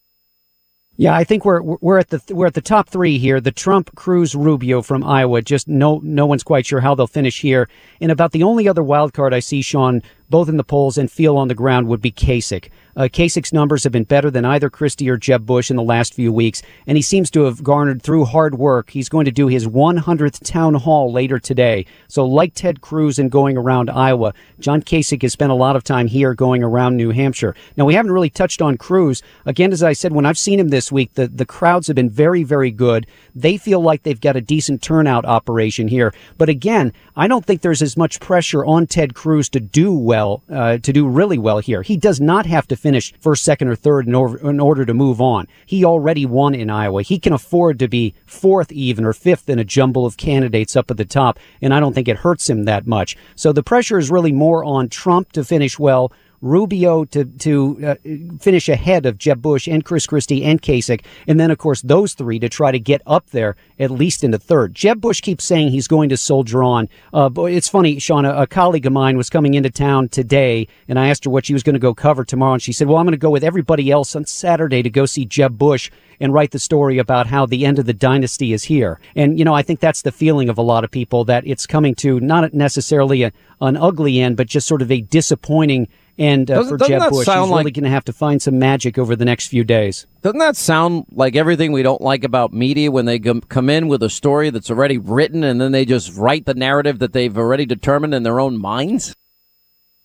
Yeah, 1.00 1.14
I 1.14 1.22
think 1.22 1.44
we're 1.44 1.62
we're 1.62 1.98
at 1.98 2.08
the 2.08 2.20
we're 2.34 2.48
at 2.48 2.54
the 2.54 2.60
top 2.60 2.88
three 2.88 3.18
here. 3.18 3.40
The 3.40 3.52
Trump, 3.52 3.94
Cruz, 3.94 4.34
Rubio 4.34 4.82
from 4.82 5.04
Iowa. 5.04 5.42
Just 5.42 5.68
no 5.68 6.00
no 6.02 6.26
one's 6.26 6.42
quite 6.42 6.66
sure 6.66 6.80
how 6.80 6.96
they'll 6.96 7.06
finish 7.06 7.40
here. 7.40 7.68
And 8.00 8.10
about 8.10 8.32
the 8.32 8.42
only 8.42 8.66
other 8.66 8.82
wild 8.82 9.12
card 9.12 9.32
I 9.32 9.38
see, 9.38 9.62
Sean, 9.62 10.02
both 10.30 10.48
in 10.48 10.56
the 10.56 10.64
polls 10.64 10.98
and 10.98 11.10
feel 11.10 11.36
on 11.36 11.48
the 11.48 11.54
ground 11.54 11.88
would 11.88 12.00
be 12.00 12.12
Kasich. 12.12 12.68
Uh, 12.98 13.02
Kasich's 13.02 13.52
numbers 13.52 13.84
have 13.84 13.92
been 13.92 14.02
better 14.02 14.28
than 14.28 14.44
either 14.44 14.68
Christie 14.68 15.08
or 15.08 15.16
Jeb 15.16 15.46
Bush 15.46 15.70
in 15.70 15.76
the 15.76 15.84
last 15.84 16.14
few 16.14 16.32
weeks, 16.32 16.62
and 16.84 16.98
he 16.98 17.02
seems 17.02 17.30
to 17.30 17.44
have 17.44 17.62
garnered 17.62 18.02
through 18.02 18.24
hard 18.24 18.58
work. 18.58 18.90
He's 18.90 19.08
going 19.08 19.24
to 19.26 19.30
do 19.30 19.46
his 19.46 19.68
100th 19.68 20.42
town 20.42 20.74
hall 20.74 21.12
later 21.12 21.38
today. 21.38 21.86
So, 22.08 22.26
like 22.26 22.54
Ted 22.54 22.80
Cruz 22.80 23.20
and 23.20 23.30
going 23.30 23.56
around 23.56 23.88
Iowa, 23.88 24.34
John 24.58 24.82
Kasich 24.82 25.22
has 25.22 25.32
spent 25.32 25.52
a 25.52 25.54
lot 25.54 25.76
of 25.76 25.84
time 25.84 26.08
here 26.08 26.34
going 26.34 26.64
around 26.64 26.96
New 26.96 27.10
Hampshire. 27.10 27.54
Now, 27.76 27.84
we 27.84 27.94
haven't 27.94 28.10
really 28.10 28.30
touched 28.30 28.60
on 28.60 28.76
Cruz. 28.76 29.22
Again, 29.46 29.72
as 29.72 29.84
I 29.84 29.92
said, 29.92 30.12
when 30.12 30.26
I've 30.26 30.36
seen 30.36 30.58
him 30.58 30.70
this 30.70 30.90
week, 30.90 31.14
the, 31.14 31.28
the 31.28 31.46
crowds 31.46 31.86
have 31.86 31.94
been 31.94 32.10
very, 32.10 32.42
very 32.42 32.72
good. 32.72 33.06
They 33.32 33.58
feel 33.58 33.80
like 33.80 34.02
they've 34.02 34.20
got 34.20 34.34
a 34.34 34.40
decent 34.40 34.82
turnout 34.82 35.24
operation 35.24 35.86
here. 35.86 36.12
But 36.36 36.48
again, 36.48 36.92
I 37.14 37.28
don't 37.28 37.46
think 37.46 37.60
there's 37.60 37.80
as 37.80 37.96
much 37.96 38.18
pressure 38.18 38.64
on 38.64 38.88
Ted 38.88 39.14
Cruz 39.14 39.48
to 39.50 39.60
do 39.60 39.92
well, 39.92 40.17
uh, 40.26 40.78
to 40.78 40.92
do 40.92 41.06
really 41.06 41.38
well 41.38 41.58
here. 41.58 41.82
He 41.82 41.96
does 41.96 42.20
not 42.20 42.46
have 42.46 42.66
to 42.68 42.76
finish 42.76 43.12
first, 43.20 43.44
second, 43.44 43.68
or 43.68 43.76
third 43.76 44.06
in, 44.06 44.14
or, 44.14 44.38
in 44.38 44.60
order 44.60 44.84
to 44.84 44.94
move 44.94 45.20
on. 45.20 45.46
He 45.66 45.84
already 45.84 46.26
won 46.26 46.54
in 46.54 46.70
Iowa. 46.70 47.02
He 47.02 47.18
can 47.18 47.32
afford 47.32 47.78
to 47.78 47.88
be 47.88 48.14
fourth 48.26 48.72
even 48.72 49.04
or 49.04 49.12
fifth 49.12 49.48
in 49.48 49.58
a 49.58 49.64
jumble 49.64 50.06
of 50.06 50.16
candidates 50.16 50.76
up 50.76 50.90
at 50.90 50.96
the 50.96 51.04
top, 51.04 51.38
and 51.62 51.72
I 51.72 51.80
don't 51.80 51.94
think 51.94 52.08
it 52.08 52.18
hurts 52.18 52.48
him 52.48 52.64
that 52.64 52.86
much. 52.86 53.16
So 53.34 53.52
the 53.52 53.62
pressure 53.62 53.98
is 53.98 54.10
really 54.10 54.32
more 54.32 54.64
on 54.64 54.88
Trump 54.88 55.32
to 55.32 55.44
finish 55.44 55.78
well 55.78 56.12
Rubio 56.40 57.04
to 57.06 57.24
to 57.24 57.78
uh, 57.86 57.94
finish 58.40 58.68
ahead 58.68 59.06
of 59.06 59.18
Jeb 59.18 59.42
Bush 59.42 59.66
and 59.66 59.84
Chris 59.84 60.06
Christie 60.06 60.44
and 60.44 60.62
Kasich, 60.62 61.04
and 61.26 61.38
then 61.38 61.50
of 61.50 61.58
course 61.58 61.82
those 61.82 62.14
three 62.14 62.38
to 62.38 62.48
try 62.48 62.70
to 62.70 62.78
get 62.78 63.02
up 63.06 63.30
there 63.30 63.56
at 63.78 63.90
least 63.90 64.24
in 64.24 64.30
the 64.30 64.38
third. 64.38 64.74
Jeb 64.74 65.00
Bush 65.00 65.20
keeps 65.20 65.44
saying 65.44 65.70
he's 65.70 65.88
going 65.88 66.08
to 66.08 66.16
soldier 66.16 66.62
on. 66.62 66.88
Uh, 67.12 67.28
but 67.28 67.52
it's 67.52 67.68
funny, 67.68 67.98
Sean. 67.98 68.24
A, 68.24 68.42
a, 68.42 68.46
colleague 68.46 68.86
of 68.86 68.92
mine 68.92 69.16
was 69.16 69.30
coming 69.30 69.54
into 69.54 69.70
town 69.70 70.08
today, 70.08 70.66
and 70.88 70.98
I 70.98 71.08
asked 71.08 71.24
her 71.24 71.30
what 71.30 71.46
she 71.46 71.52
was 71.52 71.62
going 71.62 71.74
to 71.74 71.80
go 71.80 71.94
cover 71.94 72.24
tomorrow, 72.24 72.54
and 72.54 72.62
she 72.62 72.72
said, 72.72 72.88
"Well, 72.88 72.98
I'm 72.98 73.06
going 73.06 73.12
to 73.12 73.18
go 73.18 73.30
with 73.30 73.44
everybody 73.44 73.90
else 73.90 74.14
on 74.14 74.24
Saturday 74.24 74.82
to 74.82 74.90
go 74.90 75.06
see 75.06 75.24
Jeb 75.24 75.58
Bush." 75.58 75.90
and 76.20 76.32
write 76.32 76.50
the 76.50 76.58
story 76.58 76.98
about 76.98 77.26
how 77.26 77.46
the 77.46 77.64
end 77.64 77.78
of 77.78 77.86
the 77.86 77.94
dynasty 77.94 78.52
is 78.52 78.64
here. 78.64 79.00
And, 79.14 79.38
you 79.38 79.44
know, 79.44 79.54
I 79.54 79.62
think 79.62 79.80
that's 79.80 80.02
the 80.02 80.12
feeling 80.12 80.48
of 80.48 80.58
a 80.58 80.62
lot 80.62 80.84
of 80.84 80.90
people 80.90 81.24
that 81.26 81.46
it's 81.46 81.66
coming 81.66 81.94
to 81.96 82.20
not 82.20 82.52
necessarily 82.52 83.22
a, 83.22 83.32
an 83.60 83.76
ugly 83.76 84.20
end, 84.20 84.36
but 84.36 84.46
just 84.46 84.66
sort 84.66 84.82
of 84.82 84.90
a 84.90 85.00
disappointing 85.00 85.88
and 86.18 86.50
uh, 86.50 86.64
for 86.64 86.76
Jeb 86.78 87.10
Bush, 87.10 87.26
he's 87.26 87.28
really 87.28 87.64
like, 87.64 87.74
going 87.74 87.84
to 87.84 87.90
have 87.90 88.04
to 88.06 88.12
find 88.12 88.42
some 88.42 88.58
magic 88.58 88.98
over 88.98 89.14
the 89.14 89.24
next 89.24 89.46
few 89.46 89.62
days. 89.62 90.06
Doesn't 90.22 90.40
that 90.40 90.56
sound 90.56 91.06
like 91.12 91.36
everything 91.36 91.70
we 91.70 91.82
don't 91.82 92.00
like 92.00 92.24
about 92.24 92.52
media 92.52 92.90
when 92.90 93.04
they 93.04 93.18
come 93.18 93.70
in 93.70 93.86
with 93.86 94.02
a 94.02 94.10
story 94.10 94.50
that's 94.50 94.70
already 94.70 94.98
written 94.98 95.44
and 95.44 95.60
then 95.60 95.70
they 95.70 95.84
just 95.84 96.16
write 96.16 96.44
the 96.44 96.54
narrative 96.54 96.98
that 96.98 97.12
they've 97.12 97.36
already 97.36 97.66
determined 97.66 98.14
in 98.14 98.24
their 98.24 98.40
own 98.40 98.58
minds? 98.58 99.14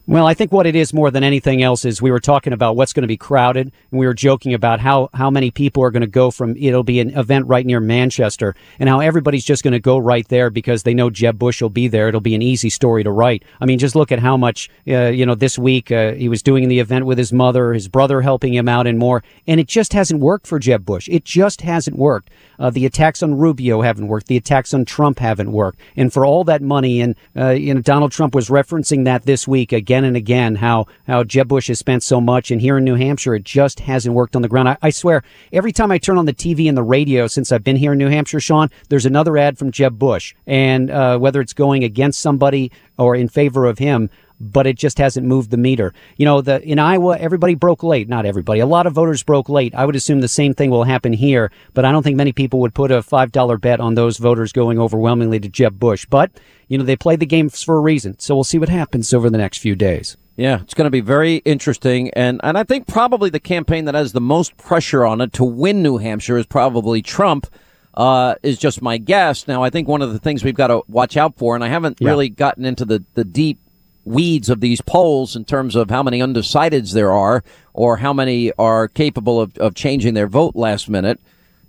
Well, 0.05 0.27
I 0.27 0.33
think 0.33 0.51
what 0.51 0.67
it 0.67 0.75
is 0.75 0.94
more 0.94 1.11
than 1.11 1.23
anything 1.23 1.63
else 1.63 1.85
is 1.85 2.01
we 2.01 2.11
were 2.11 2.19
talking 2.19 2.51
about 2.51 2.75
what's 2.75 2.91
going 2.91 3.03
to 3.03 3.07
be 3.07 3.15
crowded, 3.15 3.71
and 3.89 3.97
we 3.97 4.05
were 4.05 4.13
joking 4.13 4.53
about 4.53 4.81
how 4.81 5.10
how 5.13 5.29
many 5.29 5.50
people 5.50 5.81
are 5.81 5.91
going 5.91 6.01
to 6.01 6.07
go 6.07 6.29
from. 6.29 6.57
It'll 6.57 6.83
be 6.83 7.00
an 7.00 7.17
event 7.17 7.48
right 7.48 7.65
near 7.65 7.79
Manchester, 7.79 8.53
and 8.79 8.89
how 8.89 9.00
everybody's 9.00 9.45
just 9.45 9.63
going 9.63 9.72
to 9.72 9.79
go 9.79 9.98
right 9.98 10.27
there 10.27 10.50
because 10.50 10.83
they 10.83 10.93
know 10.93 11.10
Jeb 11.10 11.39
Bush 11.39 11.62
will 11.62 11.69
be 11.69 11.88
there. 11.88 12.10
It'll 12.10 12.19
be 12.19 12.36
an 12.36 12.41
easy 12.41 12.69
story 12.69 13.05
to 13.05 13.12
write. 13.12 13.45
I 13.62 13.65
mean, 13.65 13.79
just 13.79 13.95
look 13.95 14.12
at 14.12 14.19
how 14.19 14.36
much 14.36 14.69
uh, 14.89 15.05
you 15.05 15.25
know 15.25 15.36
this 15.36 15.57
week 15.57 15.89
uh, 15.89 16.12
he 16.12 16.27
was 16.27 16.43
doing 16.43 16.67
the 16.67 16.79
event 16.79 17.05
with 17.05 17.17
his 17.17 17.31
mother, 17.31 17.72
his 17.72 17.88
brother 17.88 18.19
helping 18.19 18.53
him 18.53 18.67
out, 18.67 18.88
and 18.88 19.00
more. 19.00 19.24
And 19.48 19.57
it 19.57 19.69
just 19.69 19.93
hasn't 19.93 20.19
worked 20.19 20.48
for 20.48 20.60
Jeb 20.60 20.86
Bush. 20.86 21.07
It 21.07 21.24
just 21.24 21.62
hasn't 21.62 21.98
worked. 21.98 22.29
Uh, 22.60 22.69
the 22.69 22.86
attacks 22.86 23.24
on 23.24 23.38
Rubio 23.38 23.79
haven't 23.79 24.10
worked. 24.10 24.27
The 24.27 24.36
attacks 24.36 24.74
on 24.74 24.83
Trump 24.83 25.19
haven't 25.19 25.53
worked. 25.53 25.79
And 25.95 26.12
for 26.12 26.25
all 26.25 26.43
that 26.43 26.62
money, 26.62 27.00
and 27.00 27.15
uh, 27.38 27.51
you 27.51 27.74
know, 27.74 27.79
Donald 27.79 28.12
Trump 28.12 28.36
was 28.36 28.50
referencing 28.50 29.05
that 29.05 29.24
this 29.24 29.48
week 29.48 29.72
again 29.72 29.92
again 29.93 30.05
and 30.05 30.17
again 30.17 30.55
how, 30.55 30.88
how 31.05 31.23
Jeb 31.23 31.47
Bush 31.47 31.67
has 31.67 31.77
spent 31.77 32.01
so 32.01 32.19
much. 32.19 32.50
And 32.50 32.59
here 32.59 32.79
in 32.79 32.83
New 32.83 32.95
Hampshire, 32.95 33.35
it 33.35 33.43
just 33.43 33.81
hasn't 33.81 34.15
worked 34.15 34.35
on 34.35 34.41
the 34.41 34.47
ground. 34.47 34.69
I, 34.69 34.77
I 34.81 34.89
swear, 34.89 35.21
every 35.51 35.71
time 35.71 35.91
I 35.91 36.00
turn 36.00 36.17
on 36.17 36.25
the 36.25 36.33
TV 36.33 36.67
and 36.67 36.75
the 36.75 36.81
radio 36.81 37.27
since 37.27 37.51
I've 37.51 37.63
been 37.63 37.75
here 37.75 37.91
in 37.91 38.00
New 38.00 38.07
Hampshire, 38.07 38.39
Sean, 38.39 38.69
there's 38.89 39.05
another 39.05 39.38
ad 39.38 39.59
from 39.59 39.69
Jeb 39.69 40.00
Bush. 40.00 40.33
And 40.47 40.89
uh, 40.89 41.19
whether 41.19 41.41
it's 41.41 41.53
going 41.53 41.83
against 41.83 42.21
somebody 42.21 42.71
or 42.97 43.15
in 43.15 43.27
favor 43.27 43.67
of 43.67 43.77
him, 43.77 44.09
but 44.39 44.67
it 44.67 44.77
just 44.77 44.97
hasn't 44.97 45.25
moved 45.25 45.51
the 45.51 45.57
meter. 45.57 45.93
You 46.17 46.25
know, 46.25 46.41
the 46.41 46.61
in 46.61 46.79
Iowa, 46.79 47.17
everybody 47.17 47.55
broke 47.55 47.83
late. 47.83 48.09
Not 48.09 48.25
everybody. 48.25 48.59
A 48.59 48.65
lot 48.65 48.87
of 48.87 48.93
voters 48.93 49.23
broke 49.23 49.49
late. 49.49 49.73
I 49.75 49.85
would 49.85 49.95
assume 49.95 50.21
the 50.21 50.27
same 50.27 50.53
thing 50.53 50.69
will 50.69 50.83
happen 50.83 51.13
here, 51.13 51.51
but 51.73 51.85
I 51.85 51.91
don't 51.91 52.03
think 52.03 52.17
many 52.17 52.33
people 52.33 52.59
would 52.61 52.73
put 52.73 52.91
a 52.91 53.01
five 53.01 53.31
dollar 53.31 53.57
bet 53.57 53.79
on 53.79 53.95
those 53.95 54.17
voters 54.17 54.51
going 54.51 54.79
overwhelmingly 54.79 55.39
to 55.39 55.49
Jeb 55.49 55.79
Bush. 55.79 56.05
But 56.09 56.31
you 56.67 56.77
know, 56.77 56.83
they 56.83 56.95
played 56.95 57.19
the 57.19 57.25
game 57.25 57.49
for 57.49 57.77
a 57.77 57.81
reason. 57.81 58.19
So 58.19 58.35
we'll 58.35 58.43
see 58.43 58.59
what 58.59 58.69
happens 58.69 59.13
over 59.13 59.29
the 59.29 59.37
next 59.37 59.59
few 59.59 59.75
days. 59.75 60.17
Yeah, 60.35 60.61
it's 60.61 60.73
going 60.73 60.87
to 60.87 60.91
be 60.91 61.01
very 61.01 61.37
interesting, 61.37 62.09
and 62.11 62.41
and 62.43 62.57
I 62.57 62.63
think 62.63 62.87
probably 62.87 63.29
the 63.29 63.39
campaign 63.39 63.85
that 63.85 63.93
has 63.93 64.13
the 64.13 64.21
most 64.21 64.57
pressure 64.57 65.05
on 65.05 65.21
it 65.21 65.31
to 65.33 65.43
win 65.43 65.83
New 65.83 65.97
Hampshire 65.97 66.37
is 66.37 66.45
probably 66.45 67.01
Trump. 67.01 67.47
uh, 67.93 68.35
is 68.41 68.57
just 68.57 68.81
my 68.81 68.97
guess. 68.97 69.47
Now, 69.47 69.63
I 69.63 69.69
think 69.69 69.87
one 69.87 70.01
of 70.01 70.13
the 70.13 70.19
things 70.19 70.43
we've 70.43 70.55
got 70.55 70.67
to 70.67 70.81
watch 70.87 71.17
out 71.17 71.37
for, 71.37 71.55
and 71.55 71.63
I 71.63 71.67
haven't 71.67 71.97
yeah. 71.99 72.09
really 72.09 72.29
gotten 72.29 72.65
into 72.65 72.85
the, 72.85 73.03
the 73.13 73.23
deep 73.23 73.59
weeds 74.05 74.50
of 74.50 74.60
these 74.60 74.81
polls 74.81 75.36
in 75.36 75.45
terms 75.45 75.75
of 75.75 75.89
how 75.89 76.03
many 76.03 76.19
undecideds 76.19 76.93
there 76.93 77.12
are 77.12 77.43
or 77.74 77.98
how 77.98 78.13
many 78.13 78.51
are 78.53 78.88
capable 78.88 79.39
of, 79.39 79.57
of 79.57 79.75
changing 79.75 80.13
their 80.13 80.27
vote 80.27 80.55
last 80.55 80.89
minute. 80.89 81.19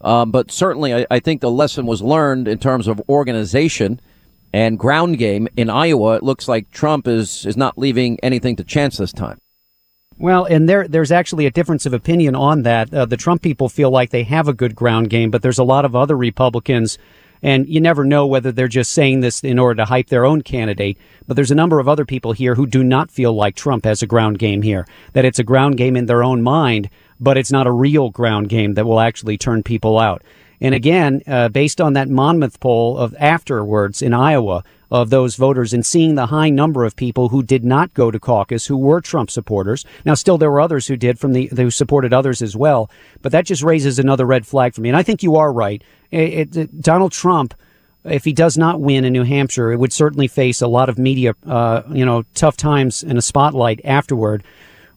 Um, 0.01 0.31
but 0.31 0.51
certainly, 0.51 0.95
I, 0.95 1.07
I, 1.11 1.21
think 1.21 1.41
the 1.41 1.51
lesson 1.51 1.87
was 1.87 2.03
learned 2.03 2.47
in 2.47 2.59
terms 2.59 2.89
of 2.89 3.01
organization 3.09 4.01
and 4.53 4.79
ground 4.79 5.17
game 5.19 5.49
in 5.57 5.71
Iowa. 5.71 6.17
It 6.17 6.23
looks 6.23 6.47
like 6.47 6.71
Trump 6.71 7.09
is 7.09 7.47
is 7.47 7.57
not 7.57 7.79
leaving 7.79 8.19
anything 8.23 8.57
to 8.57 8.65
chance 8.65 8.99
this 8.99 9.13
time. 9.13 9.41
Well, 10.19 10.45
and 10.45 10.69
there 10.69 10.87
there's 10.87 11.11
actually 11.11 11.47
a 11.47 11.51
difference 11.51 11.87
of 11.87 11.95
opinion 11.95 12.35
on 12.35 12.63
that. 12.63 12.93
Uh, 12.93 13.07
the 13.07 13.17
Trump 13.17 13.41
people 13.41 13.69
feel 13.69 13.91
like 13.91 14.11
they 14.11 14.25
have 14.25 14.47
a 14.47 14.53
good 14.53 14.75
ground 14.75 15.09
game, 15.09 15.31
but 15.31 15.43
there's 15.43 15.59
a 15.59 15.65
lot 15.65 15.85
of 15.87 15.97
other 15.97 16.17
Republicans 16.17 16.99
and 17.45 17.69
you 17.69 17.79
never 17.79 18.05
know 18.05 18.27
whether 18.27 18.51
they're 18.51 18.67
just 18.67 18.91
saying 18.91 19.21
this 19.21 19.45
in 19.45 19.59
order 19.59 19.77
to 19.77 19.85
hype 19.85 20.09
their 20.09 20.25
own 20.25 20.41
candidate. 20.41 20.97
But 21.27 21.37
there's 21.37 21.51
a 21.51 21.55
number 21.55 21.79
of 21.79 21.89
other 21.89 22.07
people 22.07 22.33
here 22.33 22.55
who 22.55 22.67
do 22.67 22.83
not 22.83 23.11
feel 23.11 23.35
like 23.35 23.55
Trump 23.55 23.85
has 23.85 24.03
a 24.03 24.07
ground 24.07 24.39
game 24.39 24.63
here, 24.63 24.87
that 25.13 25.27
it's 25.27 25.39
a 25.39 25.45
ground 25.45 25.77
game 25.77 25.95
in 25.95 26.07
their 26.07 26.25
own 26.25 26.43
mind, 26.43 26.89
but 27.21 27.37
it's 27.37 27.53
not 27.53 27.67
a 27.67 27.73
real 27.73 28.09
ground 28.09 28.49
game 28.49 28.75
that 28.75 28.87
will 28.87 28.99
actually 28.99 29.37
turn 29.37 29.63
people 29.63 29.99
out. 29.99 30.23
And 30.61 30.75
again, 30.75 31.23
uh, 31.27 31.49
based 31.49 31.81
on 31.81 31.93
that 31.95 32.09
Monmouth 32.09 32.61
poll 32.61 32.99
of 32.99 33.15
afterwards 33.19 34.03
in 34.03 34.15
Iowa 34.15 34.65
of 34.91 35.11
those 35.11 35.35
voters 35.37 35.73
and 35.73 35.85
seeing 35.85 36.15
the 36.15 36.27
high 36.27 36.51
number 36.51 36.85
of 36.85 36.95
people 36.95 37.31
who 37.31 37.43
did 37.43 37.65
not 37.65 37.93
go 37.95 38.11
to 38.11 38.21
caucus 38.21 38.67
who 38.67 38.77
were 38.77 39.01
Trump 39.01 39.31
supporters. 39.31 39.85
Now, 40.05 40.15
still 40.15 40.39
there 40.39 40.51
were 40.51 40.61
others 40.61 40.87
who 40.87 40.97
did 40.97 41.19
from 41.19 41.33
the 41.33 41.47
who 41.47 41.71
supported 41.71 42.13
others 42.13 42.43
as 42.43 42.55
well, 42.57 42.91
but 43.21 43.33
that 43.33 43.47
just 43.47 43.63
raises 43.63 43.99
another 43.99 44.25
red 44.25 44.47
flag 44.47 44.75
for 44.75 44.81
me. 44.81 44.89
And 44.89 44.97
I 44.97 45.03
think 45.03 45.23
you 45.23 45.37
are 45.37 45.53
right. 45.53 45.83
It, 46.11 46.57
it, 46.57 46.81
Donald 46.81 47.13
Trump 47.13 47.55
if 48.05 48.25
he 48.25 48.33
does 48.33 48.59
not 48.59 48.81
win 48.81 49.05
in 49.05 49.13
New 49.13 49.23
Hampshire, 49.23 49.73
it 49.73 49.79
would 49.79 49.93
certainly 49.93 50.29
face 50.29 50.61
a 50.61 50.67
lot 50.67 50.89
of 50.89 50.99
media, 50.99 51.35
uh, 51.47 51.83
you 51.91 52.05
know, 52.05 52.25
tough 52.35 52.57
times 52.57 53.03
in 53.03 53.17
a 53.17 53.23
spotlight 53.23 53.81
afterward. 53.85 54.45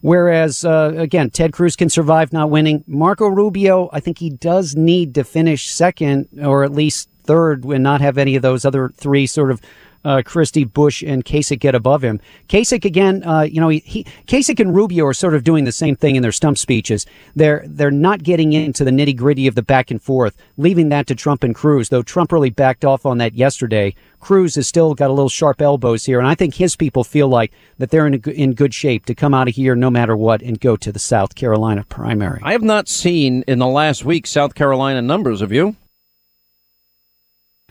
Whereas, 0.00 0.64
uh, 0.64 0.94
again, 0.96 1.30
Ted 1.30 1.52
Cruz 1.52 1.76
can 1.76 1.88
survive 1.88 2.32
not 2.32 2.50
winning. 2.50 2.84
Marco 2.86 3.26
Rubio, 3.26 3.88
I 3.92 4.00
think 4.00 4.18
he 4.18 4.30
does 4.30 4.76
need 4.76 5.14
to 5.16 5.24
finish 5.24 5.68
second 5.68 6.28
or 6.40 6.64
at 6.64 6.72
least 6.72 7.08
third 7.28 7.62
and 7.64 7.84
not 7.84 8.00
have 8.00 8.16
any 8.16 8.36
of 8.36 8.42
those 8.42 8.64
other 8.64 8.88
three 8.88 9.26
sort 9.26 9.50
of 9.50 9.60
uh, 10.04 10.22
Christie, 10.24 10.64
Bush, 10.64 11.02
and 11.02 11.24
Kasich 11.24 11.58
get 11.58 11.74
above 11.74 12.02
him. 12.02 12.20
Kasich 12.48 12.84
again, 12.84 13.22
uh, 13.24 13.42
you 13.42 13.60
know, 13.60 13.68
he, 13.68 13.80
he 13.80 14.04
Kasich 14.26 14.58
and 14.58 14.74
Rubio 14.74 15.04
are 15.04 15.12
sort 15.12 15.34
of 15.34 15.44
doing 15.44 15.64
the 15.64 15.72
same 15.72 15.96
thing 15.96 16.16
in 16.16 16.22
their 16.22 16.32
stump 16.32 16.56
speeches. 16.56 17.04
They're 17.36 17.64
they're 17.66 17.90
not 17.90 18.22
getting 18.22 18.54
into 18.54 18.84
the 18.84 18.90
nitty 18.90 19.16
gritty 19.16 19.46
of 19.46 19.54
the 19.54 19.62
back 19.62 19.90
and 19.90 20.02
forth, 20.02 20.36
leaving 20.56 20.88
that 20.88 21.06
to 21.08 21.14
Trump 21.14 21.44
and 21.44 21.54
Cruz. 21.54 21.90
Though 21.90 22.02
Trump 22.02 22.32
really 22.32 22.50
backed 22.50 22.84
off 22.84 23.04
on 23.04 23.18
that 23.18 23.34
yesterday. 23.34 23.94
Cruz 24.20 24.56
has 24.56 24.66
still 24.66 24.94
got 24.94 25.10
a 25.10 25.12
little 25.12 25.28
sharp 25.28 25.60
elbows 25.60 26.04
here, 26.04 26.18
and 26.18 26.26
I 26.26 26.34
think 26.34 26.54
his 26.54 26.74
people 26.74 27.04
feel 27.04 27.28
like 27.28 27.52
that 27.78 27.90
they're 27.90 28.06
in 28.06 28.14
a, 28.14 28.30
in 28.30 28.54
good 28.54 28.74
shape 28.74 29.04
to 29.06 29.14
come 29.14 29.32
out 29.32 29.48
of 29.48 29.54
here 29.54 29.76
no 29.76 29.90
matter 29.90 30.16
what 30.16 30.42
and 30.42 30.58
go 30.58 30.74
to 30.76 30.90
the 30.90 30.98
South 30.98 31.34
Carolina 31.34 31.84
primary. 31.88 32.40
I 32.42 32.52
have 32.52 32.62
not 32.62 32.88
seen 32.88 33.44
in 33.46 33.58
the 33.58 33.66
last 33.66 34.04
week 34.04 34.26
South 34.26 34.54
Carolina 34.54 35.02
numbers. 35.02 35.40
Have 35.40 35.52
you? 35.52 35.76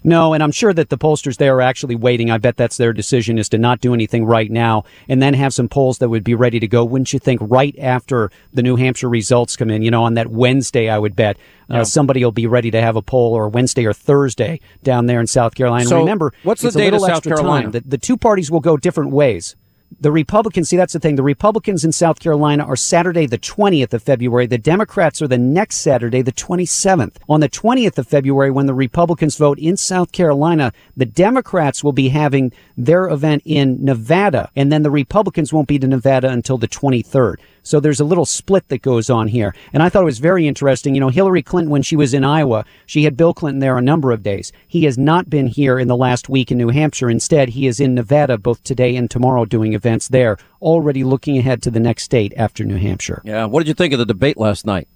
No, 0.08 0.34
and 0.34 0.42
I'm 0.42 0.54
sure 0.54 0.72
that 0.72 0.88
the 0.88 0.98
pollsters 0.98 1.36
there 1.36 1.58
are 1.58 1.62
actually 1.62 1.96
waiting. 1.96 2.32
I 2.32 2.38
bet 2.38 2.56
that's 2.56 2.78
their 2.78 2.94
decision 2.94 3.38
is 3.38 3.50
to 3.50 3.58
not 3.58 3.82
do 3.82 3.94
anything 3.94 4.24
right 4.24 4.50
now 4.50 4.86
and 5.10 5.22
then 5.22 5.34
have 5.34 5.54
some 5.54 5.68
polls 5.68 5.98
that 5.98 6.08
would 6.08 6.24
be 6.24 6.34
ready 6.34 6.62
to 6.62 6.68
go. 6.68 6.86
Wouldn't 6.86 7.12
you 7.12 7.20
think 7.20 7.42
right 7.44 7.78
after 7.78 8.32
the 8.54 8.64
New 8.64 8.78
Hampshire 8.78 9.10
results 9.10 9.58
come 9.58 9.70
in, 9.70 9.82
you 9.82 9.92
know, 9.92 10.06
on 10.06 10.14
that 10.14 10.28
Wednesday, 10.28 10.88
I 10.88 10.98
would 10.98 11.14
bet 11.14 11.36
uh, 11.70 11.84
somebody 11.84 12.24
will 12.24 12.32
be 12.32 12.48
ready 12.48 12.72
to 12.72 12.80
have 12.80 12.96
a 12.96 13.02
poll 13.02 13.34
or 13.34 13.50
Wednesday 13.50 13.86
or 13.86 13.92
Thursday 13.92 14.62
down 14.82 15.08
there 15.08 15.20
in 15.20 15.28
South 15.28 15.56
Carolina. 15.56 15.90
So 15.90 16.00
Remember, 16.00 16.32
what's 16.44 16.62
the 16.62 16.72
date 16.72 16.94
of 16.94 17.02
South 17.02 17.24
Carolina? 17.24 17.70
The, 17.70 17.82
the 17.82 17.98
two 17.98 18.16
parties 18.16 18.50
will 18.50 18.62
go 18.62 18.78
different 18.78 19.12
ways 19.12 19.58
the 20.00 20.12
Republicans, 20.12 20.70
see, 20.70 20.78
that's 20.78 20.94
the 20.94 21.00
thing. 21.00 21.16
The 21.16 21.24
Republicans 21.24 21.84
in 21.84 21.92
South 21.92 22.20
Carolina 22.20 22.64
are 22.64 22.76
Saturday, 22.76 23.26
the 23.26 23.38
20th 23.38 23.94
of 23.94 24.04
February. 24.04 24.46
The 24.46 24.58
Democrats 24.58 25.22
are 25.22 25.28
the 25.28 25.38
next 25.38 25.78
Saturday, 25.78 26.22
the 26.22 26.32
27th. 26.32 27.16
On 27.28 27.40
the 27.40 27.50
20th 27.50 27.98
of 27.98 28.08
February, 28.08 28.52
when 28.52 28.68
the 28.68 28.74
Republicans 28.74 29.38
vote 29.38 29.58
in 29.58 29.76
South 29.76 30.12
Carolina, 30.12 30.72
the 30.96 31.06
Democrats 31.06 31.84
will 31.84 31.94
be 31.94 32.10
having 32.10 32.52
their 32.76 33.08
event 33.08 33.42
in 33.46 33.84
Nevada, 33.84 34.52
and 34.56 34.72
then 34.72 34.84
the 34.84 34.92
Republicans 34.92 35.52
won't 35.52 35.68
be 35.68 35.80
to 35.80 35.88
Nevada 35.88 36.30
until 36.30 36.58
the 36.58 36.68
23rd. 36.68 37.38
So 37.68 37.80
there's 37.80 38.00
a 38.00 38.06
little 38.06 38.26
split 38.26 38.68
that 38.70 38.82
goes 38.82 39.10
on 39.10 39.28
here. 39.28 39.54
And 39.74 39.84
I 39.84 39.90
thought 39.90 40.04
it 40.04 40.06
was 40.06 40.20
very 40.20 40.48
interesting. 40.48 40.96
You 40.96 41.02
know, 41.02 41.10
Hillary 41.10 41.44
Clinton, 41.44 41.70
when 41.70 41.82
she 41.82 41.96
was 41.96 42.14
in 42.14 42.24
Iowa, 42.24 42.64
she 42.86 43.04
had 43.04 43.18
Bill 43.18 43.34
Clinton 43.34 43.60
there 43.60 43.78
a 43.78 43.82
number 43.82 44.12
of 44.12 44.24
days. 44.24 44.52
He 44.68 44.86
has 44.86 44.98
not 44.98 45.30
been 45.30 45.48
here 45.48 45.78
in 45.78 45.88
the 45.88 45.98
last 45.98 46.30
week 46.30 46.52
in 46.52 46.58
New 46.58 46.70
Hampshire. 46.70 47.10
Instead, 47.10 47.50
he 47.50 47.68
is 47.68 47.80
in 47.80 47.94
Nevada 47.94 48.38
both 48.38 48.64
today 48.64 48.96
and 48.96 49.12
tomorrow 49.12 49.44
doing 49.44 49.74
events 49.74 50.08
there, 50.08 50.38
already 50.62 51.04
looking 51.04 51.38
ahead 51.38 51.62
to 51.64 51.72
the 51.72 51.80
next 51.80 52.04
state 52.04 52.34
after 52.38 52.64
New 52.64 52.78
Hampshire. 52.78 53.22
Yeah. 53.26 53.46
What 53.46 53.60
did 53.60 53.68
you 53.68 53.74
think 53.74 53.94
of 53.94 54.00
the 54.00 54.06
debate 54.06 54.38
last 54.38 54.66
night? 54.66 54.88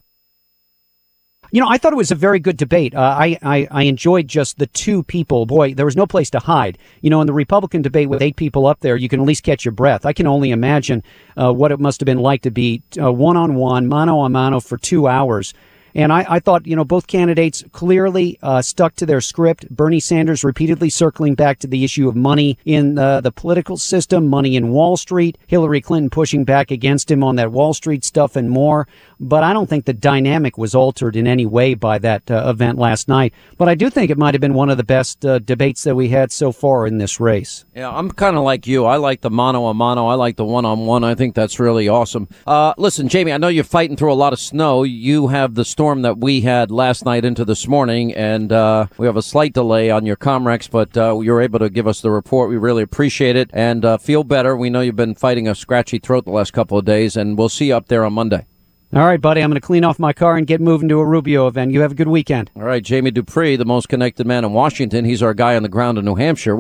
You 1.53 1.59
know, 1.59 1.67
I 1.67 1.77
thought 1.77 1.91
it 1.91 1.97
was 1.97 2.11
a 2.11 2.15
very 2.15 2.39
good 2.39 2.55
debate. 2.55 2.95
Uh, 2.95 3.01
I, 3.01 3.37
I, 3.41 3.67
I 3.69 3.83
enjoyed 3.83 4.29
just 4.29 4.57
the 4.57 4.67
two 4.67 5.03
people. 5.03 5.45
Boy, 5.45 5.73
there 5.73 5.85
was 5.85 5.97
no 5.97 6.07
place 6.07 6.29
to 6.29 6.39
hide. 6.39 6.77
You 7.01 7.09
know, 7.09 7.19
in 7.19 7.27
the 7.27 7.33
Republican 7.33 7.81
debate 7.81 8.07
with 8.07 8.21
eight 8.21 8.37
people 8.37 8.65
up 8.65 8.79
there, 8.79 8.95
you 8.95 9.09
can 9.09 9.19
at 9.19 9.25
least 9.25 9.43
catch 9.43 9.65
your 9.65 9.73
breath. 9.73 10.05
I 10.05 10.13
can 10.13 10.27
only 10.27 10.51
imagine 10.51 11.03
uh, 11.35 11.51
what 11.51 11.73
it 11.73 11.79
must 11.81 11.99
have 11.99 12.05
been 12.05 12.19
like 12.19 12.43
to 12.43 12.51
be 12.51 12.83
one 12.95 13.35
on 13.35 13.55
one, 13.55 13.87
mano 13.87 14.21
a 14.21 14.29
mano 14.29 14.61
for 14.61 14.77
two 14.77 15.07
hours 15.07 15.53
and 15.95 16.11
I, 16.11 16.25
I 16.27 16.39
thought, 16.39 16.65
you 16.67 16.75
know, 16.75 16.85
both 16.85 17.07
candidates 17.07 17.63
clearly 17.71 18.37
uh, 18.41 18.61
stuck 18.61 18.95
to 18.95 19.05
their 19.05 19.21
script. 19.21 19.69
Bernie 19.69 19.99
Sanders 19.99 20.43
repeatedly 20.43 20.89
circling 20.89 21.35
back 21.35 21.59
to 21.59 21.67
the 21.67 21.83
issue 21.83 22.07
of 22.07 22.15
money 22.15 22.57
in 22.65 22.97
uh, 22.97 23.21
the 23.21 23.31
political 23.31 23.77
system, 23.77 24.27
money 24.27 24.55
in 24.55 24.69
Wall 24.69 24.97
Street. 24.97 25.37
Hillary 25.47 25.81
Clinton 25.81 26.09
pushing 26.09 26.43
back 26.43 26.71
against 26.71 27.09
him 27.09 27.23
on 27.23 27.35
that 27.35 27.51
Wall 27.51 27.73
Street 27.73 28.03
stuff 28.03 28.35
and 28.35 28.49
more. 28.49 28.87
But 29.19 29.43
I 29.43 29.53
don't 29.53 29.69
think 29.69 29.85
the 29.85 29.93
dynamic 29.93 30.57
was 30.57 30.73
altered 30.73 31.15
in 31.15 31.27
any 31.27 31.45
way 31.45 31.73
by 31.73 31.99
that 31.99 32.29
uh, 32.31 32.45
event 32.47 32.77
last 32.77 33.07
night. 33.07 33.33
But 33.57 33.69
I 33.69 33.75
do 33.75 33.89
think 33.89 34.09
it 34.09 34.17
might 34.17 34.33
have 34.33 34.41
been 34.41 34.53
one 34.53 34.69
of 34.69 34.77
the 34.77 34.83
best 34.83 35.25
uh, 35.25 35.39
debates 35.39 35.83
that 35.83 35.95
we 35.95 36.09
had 36.09 36.31
so 36.31 36.51
far 36.51 36.87
in 36.87 36.97
this 36.97 37.19
race. 37.19 37.65
Yeah, 37.75 37.89
I'm 37.89 38.09
kind 38.11 38.35
of 38.35 38.43
like 38.43 38.65
you. 38.65 38.85
I 38.85 38.97
like 38.97 39.21
the 39.21 39.29
mano 39.29 39.67
a 39.67 39.73
mano. 39.73 40.07
I 40.07 40.15
like 40.15 40.37
the 40.37 40.45
one 40.45 40.65
on 40.65 40.85
one. 40.85 41.03
I 41.03 41.15
think 41.15 41.35
that's 41.35 41.59
really 41.59 41.87
awesome. 41.87 42.27
Uh, 42.47 42.73
listen, 42.77 43.09
Jamie, 43.09 43.31
I 43.31 43.37
know 43.37 43.47
you're 43.47 43.63
fighting 43.63 43.95
through 43.95 44.11
a 44.11 44.15
lot 44.15 44.33
of 44.33 44.39
snow. 44.39 44.83
You 44.83 45.27
have 45.27 45.53
the 45.53 45.65
storm 45.81 46.03
that 46.03 46.19
we 46.19 46.41
had 46.41 46.69
last 46.69 47.05
night 47.05 47.25
into 47.25 47.43
this 47.43 47.67
morning, 47.67 48.13
and 48.13 48.51
uh, 48.51 48.85
we 48.99 49.07
have 49.07 49.17
a 49.17 49.21
slight 49.23 49.51
delay 49.51 49.89
on 49.89 50.05
your 50.05 50.15
Comrex, 50.15 50.69
but 50.69 50.95
uh, 50.95 51.19
you're 51.21 51.41
able 51.41 51.57
to 51.57 51.71
give 51.71 51.87
us 51.87 52.01
the 52.01 52.11
report. 52.11 52.51
We 52.51 52.57
really 52.57 52.83
appreciate 52.83 53.35
it 53.35 53.49
and 53.51 53.83
uh, 53.83 53.97
feel 53.97 54.23
better. 54.23 54.55
We 54.55 54.69
know 54.69 54.81
you've 54.81 54.95
been 54.95 55.15
fighting 55.15 55.47
a 55.47 55.55
scratchy 55.55 55.97
throat 55.97 56.25
the 56.25 56.31
last 56.31 56.53
couple 56.53 56.77
of 56.77 56.85
days, 56.85 57.17
and 57.17 57.35
we'll 57.35 57.49
see 57.49 57.69
you 57.69 57.75
up 57.75 57.87
there 57.87 58.05
on 58.05 58.13
Monday. 58.13 58.45
All 58.93 59.05
right, 59.05 59.19
buddy. 59.19 59.41
I'm 59.41 59.49
going 59.49 59.59
to 59.59 59.65
clean 59.65 59.83
off 59.83 59.97
my 59.97 60.13
car 60.13 60.35
and 60.35 60.45
get 60.45 60.61
moving 60.61 60.87
to 60.89 60.99
a 60.99 61.05
Rubio 61.05 61.47
event. 61.47 61.71
You 61.71 61.79
have 61.79 61.93
a 61.93 61.95
good 61.95 62.09
weekend. 62.09 62.51
All 62.55 62.61
right, 62.61 62.83
Jamie 62.83 63.09
Dupree, 63.09 63.55
the 63.55 63.65
most 63.65 63.89
connected 63.89 64.27
man 64.27 64.45
in 64.45 64.53
Washington. 64.53 65.05
He's 65.05 65.23
our 65.23 65.33
guy 65.33 65.55
on 65.55 65.63
the 65.63 65.69
ground 65.69 65.97
in 65.97 66.05
New 66.05 66.15
Hampshire. 66.15 66.49